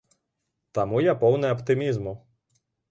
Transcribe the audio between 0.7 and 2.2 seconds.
Таму я поўны аптымізму!